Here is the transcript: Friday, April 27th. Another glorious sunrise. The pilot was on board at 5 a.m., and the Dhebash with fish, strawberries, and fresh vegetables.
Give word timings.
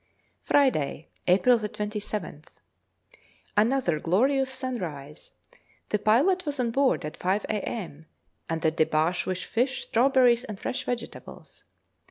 Friday, 0.41 1.09
April 1.27 1.59
27th. 1.59 2.45
Another 3.55 3.99
glorious 3.99 4.51
sunrise. 4.51 5.31
The 5.89 5.99
pilot 5.99 6.43
was 6.43 6.59
on 6.59 6.71
board 6.71 7.05
at 7.05 7.17
5 7.17 7.43
a.m., 7.49 8.07
and 8.49 8.63
the 8.63 8.71
Dhebash 8.71 9.27
with 9.27 9.37
fish, 9.43 9.83
strawberries, 9.83 10.43
and 10.43 10.59
fresh 10.59 10.85
vegetables. 10.85 11.65